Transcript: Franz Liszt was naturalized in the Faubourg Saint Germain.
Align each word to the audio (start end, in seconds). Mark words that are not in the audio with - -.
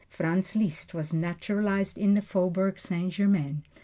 Franz 0.09 0.55
Liszt 0.55 0.95
was 0.95 1.13
naturalized 1.13 1.95
in 1.95 2.15
the 2.15 2.23
Faubourg 2.23 2.79
Saint 2.79 3.13
Germain. 3.13 3.61